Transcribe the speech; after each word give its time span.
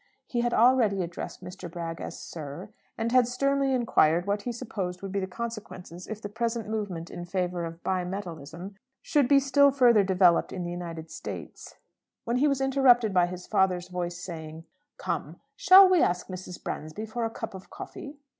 He 0.25 0.41
had 0.41 0.51
already 0.51 1.03
addressed 1.03 1.43
Mr. 1.43 1.69
Bragg 1.69 2.01
as 2.01 2.17
"Sir," 2.17 2.69
and 2.97 3.11
had 3.11 3.27
sternly 3.27 3.71
inquired 3.71 4.25
what 4.25 4.41
he 4.41 4.51
supposed 4.51 5.03
would 5.03 5.11
be 5.11 5.19
the 5.19 5.27
consequence 5.27 6.07
if 6.07 6.19
the 6.19 6.27
present 6.27 6.67
movement 6.67 7.11
in 7.11 7.23
favour 7.23 7.65
of 7.65 7.83
bimetallism 7.83 8.73
should 9.03 9.27
be 9.27 9.39
still 9.39 9.69
further 9.69 10.03
developed 10.03 10.51
in 10.51 10.63
the 10.63 10.71
United 10.71 11.11
States, 11.11 11.75
when 12.23 12.37
he 12.37 12.47
was 12.47 12.61
interrupted 12.61 13.13
by 13.13 13.27
his 13.27 13.45
father's 13.45 13.89
voice 13.89 14.17
saying 14.17 14.63
"Come, 14.97 15.39
shall 15.55 15.87
we 15.87 16.01
ask 16.01 16.29
Mrs. 16.29 16.63
Bransby 16.63 17.05
for 17.05 17.23
a 17.23 17.29
cup 17.29 17.53
of 17.53 17.69
coffee?" 17.69 18.17